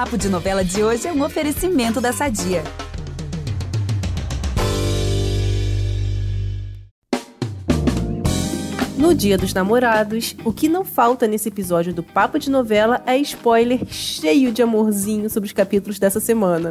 [0.00, 2.64] Papo de Novela de hoje é um oferecimento da Sadia.
[8.96, 13.18] No Dia dos Namorados, o que não falta nesse episódio do Papo de Novela é
[13.18, 16.70] spoiler cheio de amorzinho sobre os capítulos dessa semana.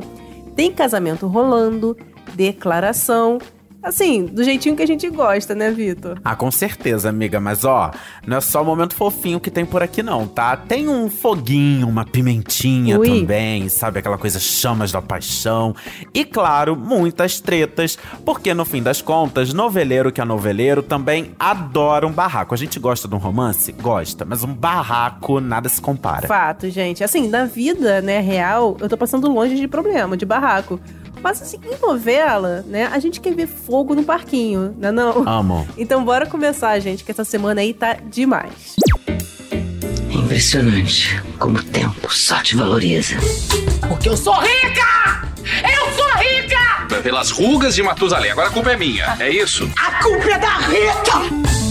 [0.55, 1.95] Tem casamento rolando,
[2.33, 3.37] declaração
[3.81, 6.19] Assim, do jeitinho que a gente gosta, né, Vitor?
[6.23, 7.39] Ah, com certeza, amiga.
[7.39, 7.91] Mas ó,
[8.27, 10.57] não é só o momento fofinho que tem por aqui, não, tá?
[10.57, 13.07] Tem um foguinho, uma pimentinha Ui.
[13.07, 13.99] também, sabe?
[13.99, 15.73] Aquela coisa chamas da paixão.
[16.13, 22.05] E claro, muitas tretas, porque no fim das contas, noveleiro que é noveleiro também adora
[22.05, 22.53] um barraco.
[22.53, 23.71] A gente gosta de um romance?
[23.71, 26.27] Gosta, mas um barraco nada se compara.
[26.27, 27.01] Fato, gente.
[27.01, 30.79] Assim, na vida, né, real, eu tô passando longe de problema, de barraco.
[31.21, 35.27] Mas assim, em novela, né, a gente quer ver fogo no parquinho, né não?
[35.27, 35.67] Amo.
[35.77, 38.75] Então bora começar, gente, que essa semana aí tá demais.
[40.09, 43.15] Impressionante como o tempo só te valoriza.
[43.87, 45.27] Porque eu sou rica!
[45.63, 47.01] Eu sou rica!
[47.01, 49.69] Pelas rugas de Matusalém, agora a culpa é minha, é isso?
[49.77, 51.68] A culpa é da Rita!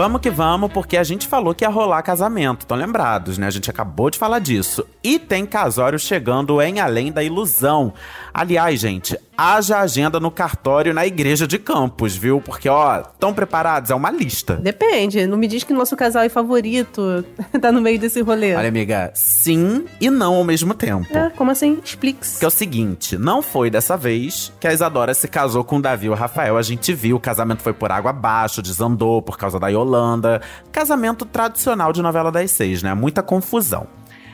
[0.00, 3.46] Vamos que vamos, porque a gente falou que ia rolar casamento, estão lembrados, né?
[3.46, 4.82] A gente acabou de falar disso.
[5.04, 7.92] E tem casório chegando em Além da Ilusão.
[8.32, 12.40] Aliás, gente, haja agenda no cartório na igreja de Campos, viu?
[12.40, 13.90] Porque, ó, estão preparados?
[13.90, 14.56] É uma lista.
[14.56, 15.26] Depende.
[15.26, 17.24] Não me diz que nosso casal é favorito
[17.60, 18.54] tá no meio desse rolê.
[18.54, 21.16] Olha, amiga, sim e não ao mesmo tempo.
[21.16, 21.78] É, como assim?
[21.82, 22.20] Explique.
[22.38, 25.82] Que é o seguinte, não foi dessa vez que a Isadora se casou com o
[25.82, 26.58] Davi e o Rafael.
[26.58, 30.42] A gente viu, o casamento foi por água abaixo, desandou por causa da Yolanda.
[30.70, 32.92] Casamento tradicional de novela das seis, né?
[32.94, 33.86] Muita confusão.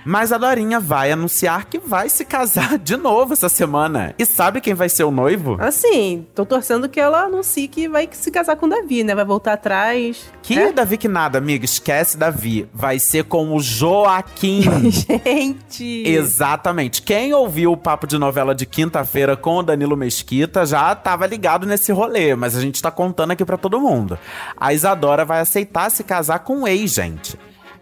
[0.07, 4.15] Mas a Dorinha vai anunciar que vai se casar de novo essa semana.
[4.17, 5.57] E sabe quem vai ser o noivo?
[5.59, 9.17] Assim, tô torcendo que ela anuncie que vai se casar com o Davi, né?
[9.17, 10.31] Vai voltar atrás.
[10.43, 10.71] Que é?
[10.71, 11.65] Davi que nada, amiga.
[11.65, 12.69] Esquece Davi.
[12.73, 14.63] Vai ser com o Joaquim.
[14.89, 16.05] Gente!
[16.07, 17.03] Exatamente.
[17.03, 21.67] Quem ouviu o papo de novela de quinta-feira com o Danilo Mesquita já tava ligado
[21.67, 24.17] nesse rolê, mas a gente tá contando aqui para todo mundo.
[24.57, 27.37] A Isadora vai aceitar se casar com o ex, gente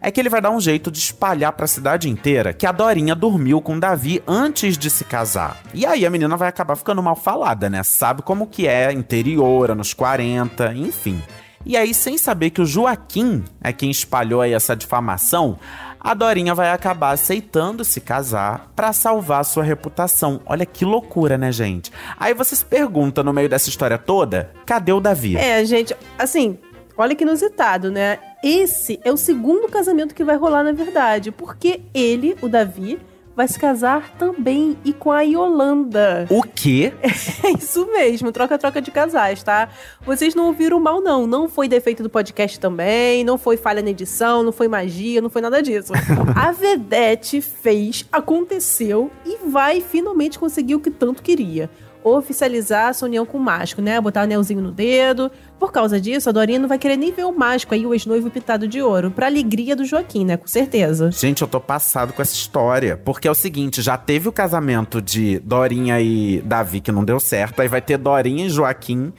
[0.05, 2.73] é que ele vai dar um jeito de espalhar para a cidade inteira que a
[2.73, 5.57] Dorinha dormiu com Davi antes de se casar.
[5.73, 7.83] E aí a menina vai acabar ficando mal falada, né?
[7.83, 11.23] Sabe como que é interior, anos 40, enfim.
[11.65, 15.59] E aí, sem saber que o Joaquim é quem espalhou aí essa difamação,
[15.99, 20.43] a Dorinha vai acabar aceitando se casar para salvar sua reputação.
[20.45, 21.91] Olha que loucura, né, gente?
[22.21, 25.39] Aí você se pergunta no meio dessa história toda, cadê o Davi?
[25.39, 26.59] É, gente, assim,
[26.95, 28.19] olha que inusitado, né?
[28.45, 33.01] Esse é o segundo casamento que vai rolar, na verdade, porque ele, o Davi,
[33.35, 36.27] vai se casar também e com a Yolanda.
[36.29, 36.93] O quê?
[37.43, 39.71] É isso mesmo, troca-troca de casais, tá?
[40.05, 41.27] Vocês não ouviram mal, não.
[41.27, 45.31] Não foi defeito do podcast também, não foi falha na edição, não foi magia, não
[45.31, 45.93] foi nada disso.
[46.37, 51.71] a Vedete fez, aconteceu e vai finalmente conseguir o que tanto queria
[52.05, 54.01] oficializar essa união com o mágico, né?
[54.01, 55.31] Botar o anelzinho no dedo.
[55.59, 58.31] Por causa disso, a Dorinha não vai querer nem ver o mágico aí, o ex-noivo
[58.31, 59.11] pitado de ouro.
[59.11, 60.37] Pra alegria do Joaquim, né?
[60.37, 61.11] Com certeza.
[61.11, 62.97] Gente, eu tô passado com essa história.
[62.97, 67.19] Porque é o seguinte, já teve o casamento de Dorinha e Davi, que não deu
[67.19, 67.61] certo.
[67.61, 69.13] Aí vai ter Dorinha e Joaquim.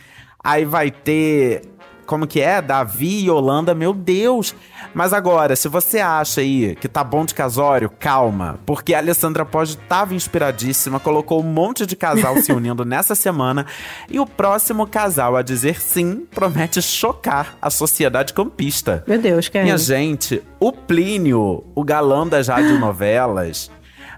[0.44, 1.64] Aí vai ter
[2.06, 2.62] como que é?
[2.62, 4.56] Davi e Holanda, meu Deus.
[4.94, 8.60] Mas agora, se você acha aí que tá bom de casório, calma.
[8.66, 13.66] Porque a Alessandra Pode tava inspiradíssima, colocou um monte de casal se unindo nessa semana.
[14.10, 19.04] E o próximo casal a dizer sim promete chocar a sociedade campista.
[19.08, 19.64] Meu Deus, quem?
[19.64, 23.70] Minha gente, o Plínio, o galã das radionovelas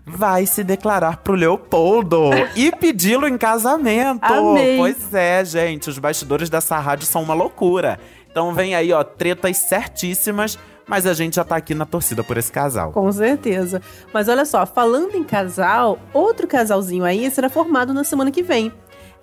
[0.08, 4.24] vai se declarar pro Leopoldo e pedi-lo em casamento.
[4.24, 4.78] Amei.
[4.78, 8.00] Pois é, gente, os bastidores dessa rádio são uma loucura.
[8.32, 10.58] Então vem aí, ó, tretas certíssimas,
[10.88, 12.94] mas a gente já tá aqui na torcida por esse casal.
[12.94, 13.82] Com certeza.
[14.14, 18.72] Mas olha só, falando em casal, outro casalzinho aí será formado na semana que vem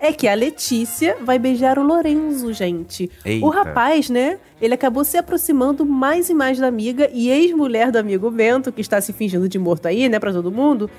[0.05, 3.09] é que a Letícia vai beijar o Lorenzo, gente.
[3.25, 3.45] Eita.
[3.45, 4.37] O rapaz, né?
[4.61, 8.81] Ele acabou se aproximando mais e mais da amiga e ex-mulher do amigo Bento, que
[8.81, 10.89] está se fingindo de morto aí, né, para todo mundo.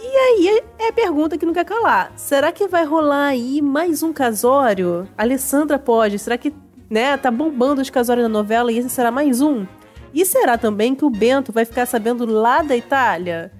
[0.00, 2.12] E aí é a pergunta que não quer calar.
[2.16, 5.08] Será que vai rolar aí mais um casório?
[5.18, 6.18] Alessandra pode.
[6.18, 6.52] Será que,
[6.88, 9.66] né, tá bombando os casórios na novela e esse será mais um?
[10.14, 13.50] E será também que o Bento vai ficar sabendo lá da Itália?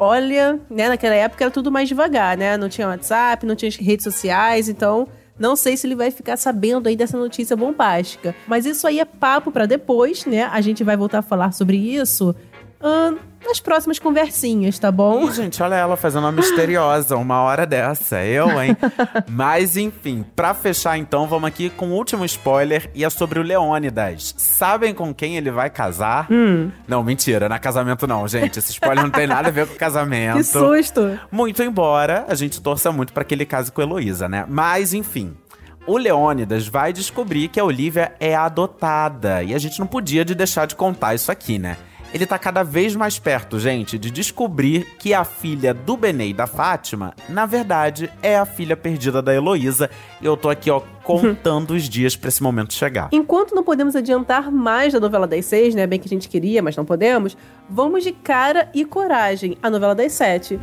[0.00, 2.56] Olha, né, naquela época era tudo mais devagar, né?
[2.56, 5.06] Não tinha WhatsApp, não tinha redes sociais, então
[5.38, 8.34] não sei se ele vai ficar sabendo aí dessa notícia bombástica.
[8.46, 10.44] Mas isso aí é papo para depois, né?
[10.44, 12.34] A gente vai voltar a falar sobre isso.
[12.82, 15.28] Hum, nas próximas conversinhas, tá bom?
[15.28, 18.24] Ih, gente, olha ela fazendo uma misteriosa, uma hora dessa.
[18.24, 18.74] Eu, hein?
[19.28, 23.42] Mas, enfim, pra fechar então, vamos aqui com o último spoiler e é sobre o
[23.42, 24.34] Leônidas.
[24.38, 26.26] Sabem com quem ele vai casar?
[26.30, 26.70] Hum.
[26.88, 28.58] Não, mentira, não é casamento não, gente.
[28.58, 30.38] Esse spoiler não tem nada a ver com casamento.
[30.38, 31.18] Que susto!
[31.30, 34.46] Muito embora a gente torça muito pra que ele case com a Heloísa, né?
[34.48, 35.36] Mas, enfim.
[35.86, 39.42] O Leônidas vai descobrir que a Olivia é adotada.
[39.42, 41.76] E a gente não podia de deixar de contar isso aqui, né?
[42.12, 46.34] Ele tá cada vez mais perto, gente, de descobrir que a filha do Benê e
[46.34, 49.88] da Fátima, na verdade, é a filha perdida da Heloísa.
[50.20, 53.08] E eu tô aqui, ó, contando os dias pra esse momento chegar.
[53.12, 55.86] Enquanto não podemos adiantar mais da novela das seis, né?
[55.86, 57.36] Bem que a gente queria, mas não podemos,
[57.68, 60.58] vamos de cara e coragem, a novela das sete.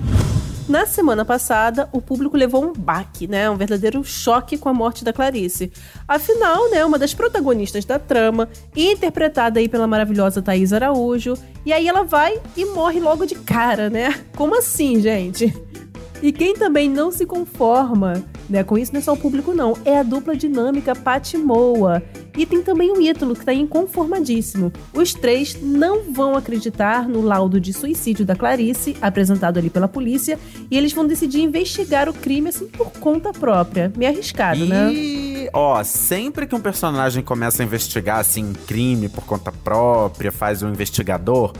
[0.67, 3.49] Na semana passada, o público levou um baque, né?
[3.49, 5.71] Um verdadeiro choque com a morte da Clarice.
[6.05, 11.35] Afinal, né, uma das protagonistas da trama, interpretada aí pela maravilhosa Thaís Araújo,
[11.65, 14.19] e aí ela vai e morre logo de cara, né?
[14.35, 15.53] Como assim, gente?
[16.21, 19.77] E quem também não se conforma né, com isso não é só o público, não.
[19.83, 22.01] É a dupla dinâmica Pat Moa.
[22.37, 24.71] E tem também o Ítalo, que tá inconformadíssimo.
[24.93, 30.37] Os três não vão acreditar no laudo de suicídio da Clarice, apresentado ali pela polícia,
[30.69, 33.91] e eles vão decidir investigar o crime, assim, por conta própria.
[33.97, 34.93] Me arriscado, né?
[34.93, 40.61] E, ó, sempre que um personagem começa a investigar, assim, crime por conta própria, faz
[40.61, 41.53] um investigador,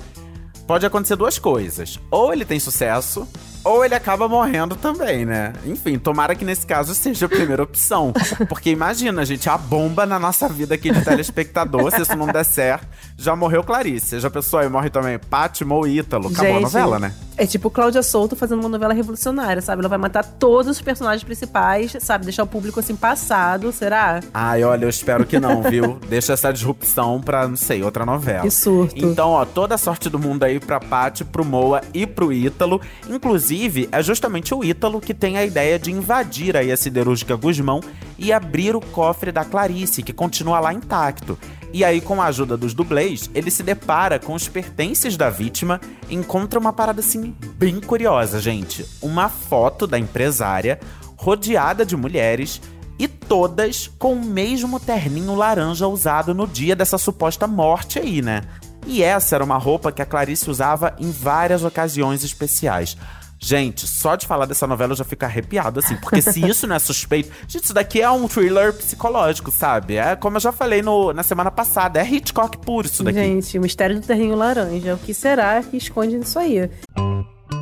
[0.67, 1.99] pode acontecer duas coisas.
[2.11, 3.27] Ou ele tem sucesso,
[3.63, 5.53] ou ele acaba morrendo também, né?
[5.65, 8.13] Enfim, tomara que nesse caso seja a primeira opção.
[8.47, 12.43] Porque imagina, gente, a bomba na nossa vida aqui de telespectador, se isso não der
[12.43, 12.87] certo.
[13.17, 16.27] Já morreu Clarice, já pensou aí, morre também Pátimo ou Ítalo.
[16.27, 17.13] Acabou Gente, a novela, né?
[17.37, 19.81] É tipo Cláudia Souto fazendo uma novela revolucionária, sabe?
[19.81, 22.25] Ela vai matar todos os personagens principais, sabe?
[22.25, 24.21] Deixar o público assim passado, será?
[24.33, 25.99] Ai, olha, eu espero que não, viu?
[26.09, 28.41] Deixa essa disrupção pra, não sei, outra novela.
[28.41, 29.05] Que surto.
[29.05, 32.81] Então, ó, toda a sorte do mundo aí pra Paty, pro Moa e pro Ítalo.
[33.07, 37.81] Inclusive, é justamente o Ítalo que tem a ideia de invadir aí a siderúrgica Guzmão
[38.17, 41.37] e abrir o cofre da Clarice, que continua lá intacto.
[41.73, 45.81] E aí, com a ajuda dos dublês, ele se depara com os pertences da vítima
[46.09, 48.85] e encontra uma parada assim bem curiosa, gente.
[49.01, 50.79] Uma foto da empresária
[51.17, 52.61] rodeada de mulheres
[52.97, 58.41] e todas com o mesmo terninho laranja usado no dia dessa suposta morte aí, né?
[58.85, 62.95] E essa era uma roupa que a Clarice usava em várias ocasiões especiais.
[63.39, 66.75] Gente, só de falar dessa novela eu já fico arrepiado, assim, porque se isso não
[66.75, 67.31] é suspeito.
[67.47, 69.95] Gente, isso daqui é um thriller psicológico, sabe?
[69.95, 73.19] É como eu já falei no, na semana passada, é Hitchcock puro isso daqui.
[73.19, 74.95] Gente, o mistério do terrinho laranja.
[74.95, 76.69] O que será que esconde nisso aí?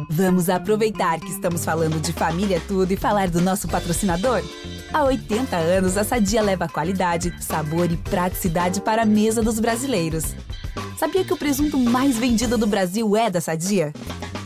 [0.10, 4.42] Vamos aproveitar que estamos falando de família tudo e falar do nosso patrocinador?
[4.94, 10.36] Há 80 anos, a Sadia leva qualidade, sabor e praticidade para a mesa dos brasileiros.
[10.98, 13.92] Sabia que o presunto mais vendido do Brasil é da Sadia?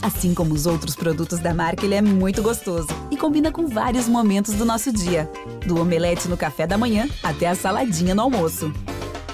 [0.02, 4.08] Assim como os outros produtos da marca, ele é muito gostoso e combina com vários
[4.08, 5.30] momentos do nosso dia,
[5.66, 8.72] do omelete no café da manhã até a saladinha no almoço.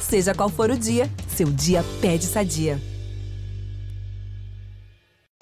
[0.01, 2.83] Seja qual for o dia, seu dia pede Sadia.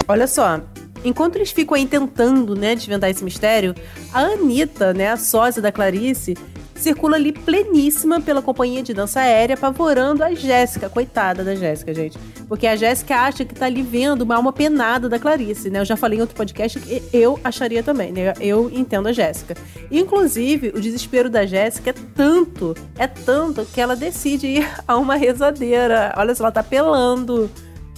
[0.06, 0.60] Olha só,
[1.02, 3.74] enquanto eles ficam aí tentando, né, desvendar esse mistério,
[4.12, 6.36] a Anitta, né, a sósia da Clarice,
[6.74, 10.88] circula ali pleníssima pela companhia de dança aérea, apavorando a Jéssica.
[10.88, 12.18] Coitada da Jéssica, gente.
[12.48, 15.80] Porque a Jéssica acha que tá ali vendo uma alma penada da Clarice, né?
[15.80, 18.34] Eu já falei em outro podcast que eu acharia também, né?
[18.40, 19.56] Eu entendo a Jéssica.
[19.90, 25.16] Inclusive, o desespero da Jéssica é tanto, é tanto que ela decide ir a uma
[25.16, 26.12] rezadeira.
[26.16, 27.50] Olha só, ela tá pelando.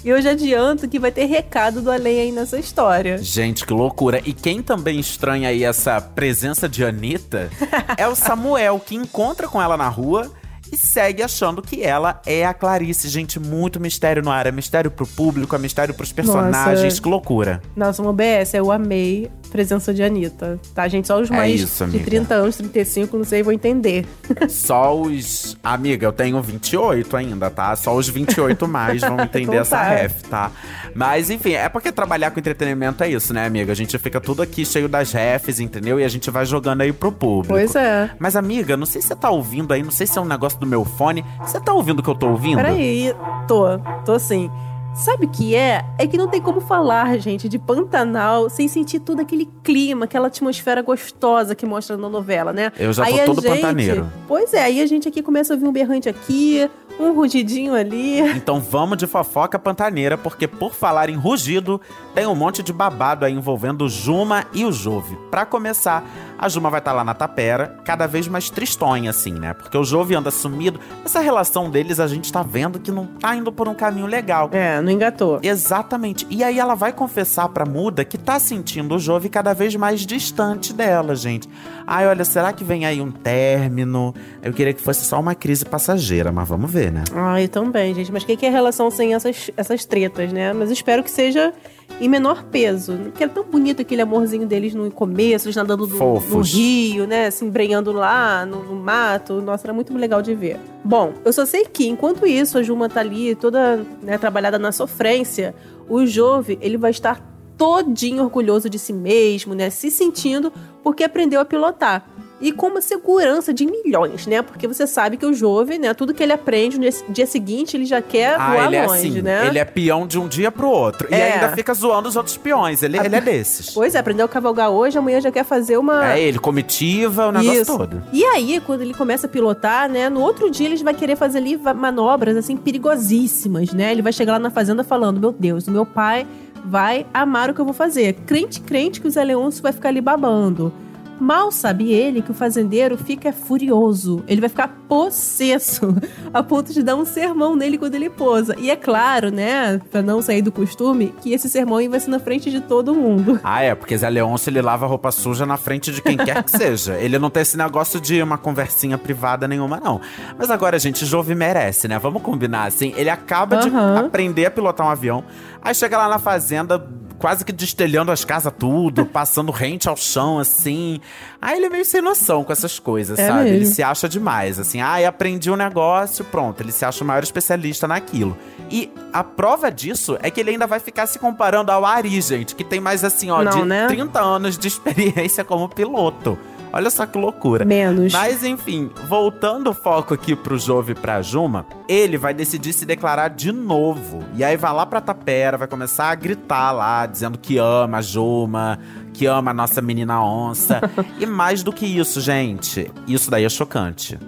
[0.06, 3.18] E eu já adianto que vai ter recado do além aí nessa história.
[3.18, 4.22] Gente, que loucura.
[4.24, 7.50] E quem também estranha aí essa presença de Anitta
[7.98, 10.30] é o Samuel, que encontra com ela na rua
[10.72, 13.08] e segue achando que ela é a Clarice.
[13.08, 14.46] Gente, muito mistério no ar.
[14.46, 16.84] É mistério pro público, é mistério pros personagens.
[16.84, 17.02] Nossa.
[17.02, 17.60] Que loucura.
[17.74, 20.58] Nossa, uma OBS, eu amei presença de Anitta.
[20.74, 21.06] Tá, gente?
[21.06, 22.04] Só os É mais isso, de amiga.
[22.04, 24.04] 30 anos, 35, não sei, vão entender.
[24.48, 25.56] Só os.
[25.62, 27.74] Amiga, eu tenho 28 ainda, tá?
[27.76, 30.50] Só os 28 mais vão entender essa ref, tá?
[30.94, 33.72] Mas enfim, é porque trabalhar com entretenimento é isso, né, amiga?
[33.72, 35.98] A gente fica tudo aqui cheio das refs, entendeu?
[36.00, 37.54] E a gente vai jogando aí pro público.
[37.54, 38.10] Pois é.
[38.18, 40.58] Mas, amiga, não sei se você tá ouvindo aí, não sei se é um negócio
[40.58, 41.24] do meu fone.
[41.40, 42.56] Você tá ouvindo o que eu tô ouvindo?
[42.56, 43.14] Peraí,
[43.46, 44.50] tô, tô sim.
[44.96, 45.84] Sabe o que é?
[45.98, 50.28] É que não tem como falar, gente, de Pantanal sem sentir todo aquele clima, aquela
[50.28, 52.72] atmosfera gostosa que mostra na novela, né?
[52.78, 54.10] Eu já aí tô todo gente, pantaneiro.
[54.26, 58.20] Pois é, aí a gente aqui começa a ouvir um berrante aqui, Um rugidinho ali.
[58.36, 61.78] Então vamos de fofoca pantaneira, porque por falar em rugido,
[62.14, 65.14] tem um monte de babado aí envolvendo o Juma e o Jove.
[65.30, 66.02] Pra começar,
[66.38, 69.52] a Juma vai estar lá na tapera, cada vez mais tristonha, assim, né?
[69.52, 70.80] Porque o Jove anda sumido.
[71.04, 74.48] Essa relação deles a gente tá vendo que não tá indo por um caminho legal.
[74.52, 75.40] É, não engatou.
[75.42, 76.26] Exatamente.
[76.30, 80.06] E aí ela vai confessar pra Muda que tá sentindo o Jove cada vez mais
[80.06, 81.48] distante dela, gente.
[81.86, 84.14] Ai, olha, será que vem aí um término?
[84.42, 87.02] Eu queria que fosse só uma crise passageira, mas vamos ver, né?
[87.12, 88.12] Ai, também, gente.
[88.12, 90.52] Mas o que, que é relação sem essas, essas tretas, né?
[90.52, 91.52] Mas espero que seja
[92.00, 92.94] em menor peso.
[93.04, 97.30] Porque é tão bonito aquele amorzinho deles no começo, eles nadando no, no rio, né?
[97.30, 99.40] Se embrenhando lá no, no mato.
[99.40, 100.58] Nossa, era muito legal de ver.
[100.84, 104.72] Bom, eu só sei que enquanto isso, a Juma tá ali toda né, trabalhada na
[104.72, 105.54] sofrência,
[105.88, 107.20] o Jove, ele vai estar
[107.56, 109.70] todinho orgulhoso de si mesmo, né?
[109.70, 110.52] Se sentindo
[110.82, 112.06] porque aprendeu a pilotar.
[112.38, 114.42] E com uma segurança de milhões, né?
[114.42, 115.94] Porque você sabe que o jovem, né?
[115.94, 118.98] Tudo que ele aprende no dia, seguinte, ele já quer Ah, voar ele é longe,
[119.08, 119.46] assim, né?
[119.46, 121.08] ele é peão de um dia pro outro.
[121.10, 121.32] E É.
[121.32, 122.82] ainda fica zoando os outros peões.
[122.82, 123.70] Ele, ele é desses.
[123.70, 126.12] Pois é, aprendeu a cavalgar hoje, amanhã já quer fazer uma.
[126.12, 127.76] É ele, comitiva, o negócio Isso.
[127.78, 128.02] todo.
[128.12, 130.10] E aí, quando ele começa a pilotar, né?
[130.10, 133.92] No outro dia ele vai querer fazer ali manobras, assim, perigosíssimas, né?
[133.92, 136.26] Ele vai chegar lá na fazenda falando: Meu Deus, o meu pai
[136.64, 138.12] vai amar o que eu vou fazer.
[138.26, 140.72] Crente, crente que o Zé Leôncio vai ficar ali babando.
[141.18, 144.22] Mal sabe ele que o fazendeiro fica furioso.
[144.28, 145.94] Ele vai ficar possesso,
[146.32, 148.54] a ponto de dar um sermão nele quando ele pousa.
[148.58, 152.18] E é claro, né, pra não sair do costume, que esse sermão vai ser na
[152.18, 153.40] frente de todo mundo.
[153.48, 156.50] Ah, é, porque Zé Leôncio ele lava roupa suja na frente de quem quer que
[156.50, 156.94] seja.
[156.94, 160.00] Ele não tem esse negócio de uma conversinha privada nenhuma, não.
[160.36, 161.98] Mas agora, gente, Jove merece, né?
[161.98, 162.92] Vamos combinar assim.
[162.96, 164.06] Ele acaba de Aham.
[164.06, 165.22] aprender a pilotar um avião,
[165.62, 166.84] aí chega lá na fazenda,
[167.18, 171.00] quase que destelhando as casas tudo, passando rente ao chão, assim.
[171.40, 173.44] Aí ele é meio sem noção com essas coisas, É sabe?
[173.44, 173.56] mesmo.
[173.56, 174.80] Ele se acha demais, assim.
[174.80, 176.60] Ah, aprendi um negócio, pronto.
[176.62, 178.36] Ele se acha o maior especialista naquilo.
[178.70, 182.54] E a prova disso é que ele ainda vai ficar se comparando ao Ari, gente,
[182.54, 183.86] que tem mais, assim, ó, Não, de né?
[183.86, 186.38] 30 anos de experiência como piloto.
[186.76, 187.64] Olha só que loucura.
[187.64, 188.12] Menos.
[188.12, 192.84] Mas enfim, voltando o foco aqui pro Jove e pra Juma, ele vai decidir se
[192.84, 194.22] declarar de novo.
[194.34, 198.02] E aí vai lá pra Tapera, vai começar a gritar lá, dizendo que ama a
[198.02, 198.78] Juma,
[199.14, 200.82] que ama a nossa menina onça.
[201.18, 204.18] e mais do que isso, gente, isso daí é chocante.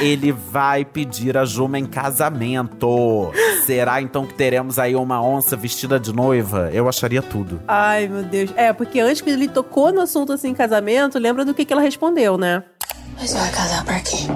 [0.00, 3.30] Ele vai pedir a Juma em casamento.
[3.64, 6.70] Será então que teremos aí uma onça vestida de noiva?
[6.72, 7.60] Eu acharia tudo.
[7.68, 8.50] Ai, meu Deus.
[8.56, 11.82] É, porque antes que ele tocou no assunto assim, casamento, lembra do que, que ela
[11.82, 12.62] respondeu, né?
[13.18, 14.26] Mas vai casar por quê?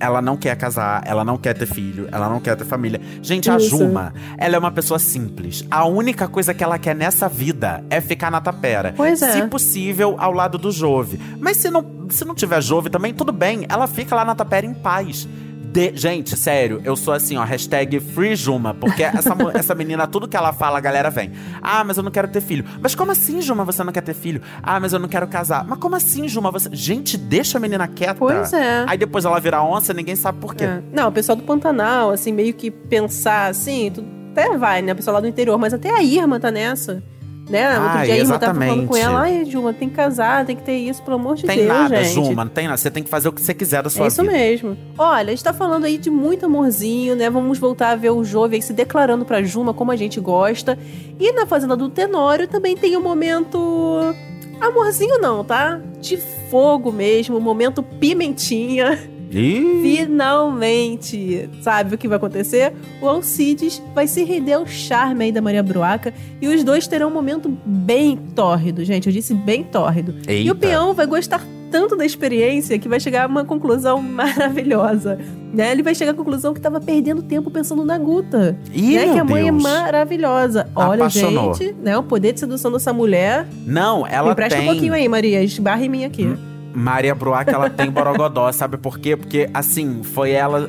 [0.00, 3.00] Ela não quer casar, ela não quer ter filho, ela não quer ter família.
[3.20, 3.70] Gente, a Isso.
[3.70, 5.64] Juma, ela é uma pessoa simples.
[5.68, 8.94] A única coisa que ela quer nessa vida é ficar na tapera.
[8.96, 9.32] Pois é.
[9.32, 11.20] Se possível, ao lado do Jove.
[11.40, 13.66] Mas se não, se não tiver Jove também, tudo bem.
[13.68, 15.26] Ela fica lá na tapera em paz.
[15.72, 20.36] De- gente, sério, eu sou assim, ó, hashtag FreeJuma, porque essa, essa menina, tudo que
[20.36, 21.32] ela fala, a galera vem.
[21.62, 22.64] Ah, mas eu não quero ter filho.
[22.80, 24.40] Mas como assim, Juma, você não quer ter filho?
[24.62, 25.64] Ah, mas eu não quero casar.
[25.66, 26.68] Mas como assim, Juma, você...
[26.72, 28.14] Gente, deixa a menina quieta.
[28.14, 28.84] Pois é.
[28.88, 30.64] Aí depois ela vira onça, ninguém sabe por quê.
[30.64, 30.82] É.
[30.92, 34.92] Não, o pessoal do Pantanal, assim, meio que pensar assim, tu até vai, né?
[34.92, 37.02] O pessoal lá do interior, mas até a Irma tá nessa.
[37.48, 37.78] Né?
[37.78, 40.54] Outro Ai, dia a Irma tava falando com ela, ai, Juma, tem que casar, tem
[40.54, 42.14] que ter isso, pelo amor de Tem Deus, nada, gente.
[42.14, 42.76] Juma, não tem nada.
[42.76, 44.32] Você tem que fazer o que você quiser da sua É isso vida.
[44.34, 44.76] mesmo.
[44.98, 47.30] Olha, a gente tá falando aí de muito amorzinho, né?
[47.30, 50.78] Vamos voltar a ver o Jove aí se declarando pra Juma como a gente gosta.
[51.18, 54.14] E na Fazenda do Tenório também tem um momento.
[54.60, 55.80] Amorzinho não, tá?
[56.00, 56.16] De
[56.50, 58.98] fogo mesmo, um momento pimentinha.
[59.30, 61.48] Ih, Finalmente!
[61.62, 62.72] Sabe o que vai acontecer?
[63.00, 67.08] O Alcides vai se render ao charme aí da Maria Bruaca e os dois terão
[67.08, 69.06] um momento bem tórrido, gente.
[69.06, 70.14] Eu disse bem tórrido.
[70.26, 70.52] E Eita.
[70.52, 75.18] o peão vai gostar tanto da experiência que vai chegar a uma conclusão maravilhosa.
[75.52, 75.72] Né?
[75.72, 78.58] Ele vai chegar à conclusão que tava perdendo tempo pensando na Guta.
[78.72, 79.12] Ih, né?
[79.12, 79.64] Que a mãe Deus.
[79.64, 80.68] é maravilhosa.
[80.74, 81.54] Olha, Apaixonou.
[81.54, 81.96] gente, né?
[81.98, 83.46] O poder de sedução dessa mulher.
[83.66, 84.66] Não, ela Empresta tem.
[84.66, 85.42] um pouquinho aí, Maria.
[85.42, 86.34] Esbarra em mim aqui.
[86.74, 89.16] Maria Bruaca, ela tem borogodó, sabe por quê?
[89.16, 90.68] Porque, assim, foi ela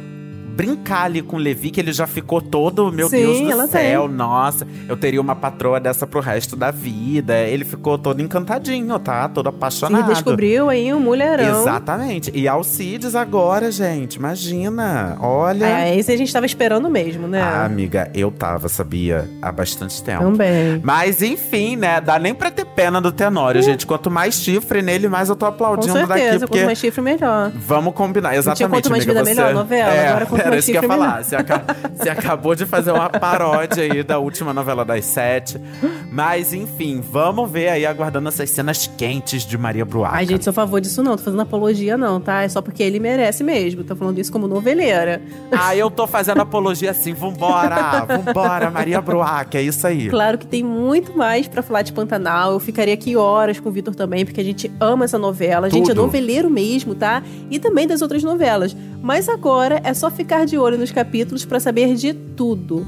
[0.49, 4.07] brincar ali com o Levi, que ele já ficou todo, meu Sim, Deus do céu,
[4.07, 4.15] tem.
[4.15, 7.37] nossa, eu teria uma patroa dessa pro resto da vida.
[7.37, 9.27] Ele ficou todo encantadinho, tá?
[9.29, 10.07] Todo apaixonado.
[10.07, 11.61] descobriu aí um mulherão.
[11.61, 12.31] Exatamente.
[12.33, 15.17] E Alcides agora, gente, imagina.
[15.21, 15.65] Olha.
[15.65, 17.41] É, esse a gente tava esperando mesmo, né?
[17.41, 19.29] Ah, amiga, eu tava, sabia?
[19.41, 20.23] Há bastante tempo.
[20.23, 20.81] Também.
[20.83, 22.01] Mas enfim, né?
[22.01, 23.85] Dá nem pra ter pena do Tenório, gente.
[23.85, 26.21] Quanto mais chifre nele, mais eu tô Com aplaudindo daqui.
[26.21, 27.51] certeza, Porque quanto mais chifre, melhor.
[27.55, 28.35] vamos combinar.
[28.35, 29.19] Exatamente, quanto mais amiga.
[29.23, 29.41] vida você...
[29.41, 29.93] melhor, novela.
[29.93, 31.23] É, Agora quanto Era isso que eu ia falar.
[31.23, 31.63] Você, aca-
[31.95, 35.59] você acabou de fazer uma paródia aí da última novela das sete.
[36.11, 40.15] Mas, enfim, vamos ver aí, aguardando essas cenas quentes de Maria Bruaca.
[40.17, 41.15] Ai, gente, sou a favor disso não.
[41.17, 42.41] Tô fazendo apologia não, tá?
[42.43, 43.83] É só porque ele merece mesmo.
[43.83, 45.21] Tô falando isso como noveleira.
[45.51, 50.09] Ah, eu tô fazendo apologia assim, vambora, vambora, Maria Bruaca, é isso aí.
[50.09, 52.53] Claro que tem muito mais pra falar de Pantanal.
[52.53, 55.67] Eu ficaria aqui horas com o Vitor também, porque a gente ama essa novela.
[55.67, 56.03] A gente é Tudo.
[56.05, 57.21] noveleiro mesmo, tá?
[57.49, 58.75] E também das outras novelas.
[59.01, 62.85] Mas agora é só ficar de olho nos capítulos pra saber de tudo.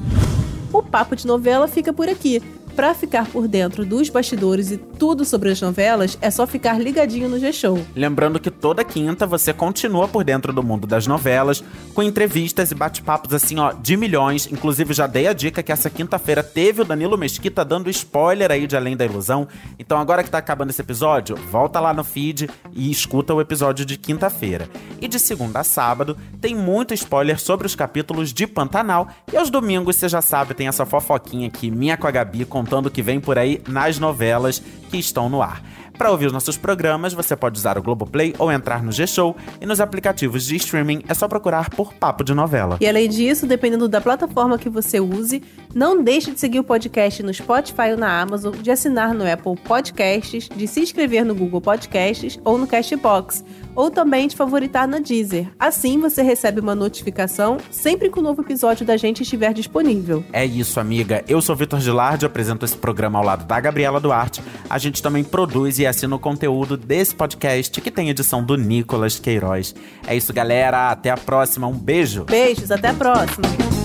[0.72, 2.42] O papo de novela fica por aqui.
[2.74, 7.28] Pra ficar por dentro dos bastidores e tudo sobre as novelas, é só ficar ligadinho
[7.28, 7.78] no G-Show.
[7.94, 11.62] Lembrando que toda quinta você continua por dentro do mundo das novelas,
[11.94, 14.48] com entrevistas e bate-papos assim, ó, de milhões.
[14.50, 18.66] Inclusive, já dei a dica que essa quinta-feira teve o Danilo Mesquita dando spoiler aí
[18.66, 19.46] de Além da Ilusão.
[19.78, 23.84] Então, agora que tá acabando esse episódio, volta lá no feed e escuta o episódio
[23.84, 24.68] de quinta-feira.
[24.98, 29.08] E de segunda a sábado, tem muito spoiler sobre os capítulos de Pantanal.
[29.30, 32.86] E aos domingos, você já sabe, tem essa fofoquinha aqui, minha com a Gabi, contando
[32.86, 35.62] o que vem por aí nas novelas que estão no ar.
[36.02, 39.66] Para ouvir os nossos programas, você pode usar o Globoplay ou entrar no G-Show e
[39.66, 42.76] nos aplicativos de streaming é só procurar por Papo de Novela.
[42.80, 47.22] E além disso, dependendo da plataforma que você use, não deixe de seguir o podcast
[47.22, 51.60] no Spotify ou na Amazon, de assinar no Apple Podcasts, de se inscrever no Google
[51.60, 53.44] Podcasts ou no Castbox,
[53.76, 55.48] ou também de favoritar na Deezer.
[55.56, 60.24] Assim você recebe uma notificação sempre que o novo episódio da gente estiver disponível.
[60.32, 61.24] É isso, amiga.
[61.28, 64.42] Eu sou Vitor Gilardi, apresento esse programa ao lado da Gabriela Duarte.
[64.68, 69.18] A gente também produz e assina o conteúdo desse podcast, que tem edição do Nicolas
[69.18, 69.74] Queiroz.
[70.06, 70.90] É isso, galera.
[70.90, 71.66] Até a próxima.
[71.66, 72.24] Um beijo.
[72.24, 73.81] Beijos, até a próxima!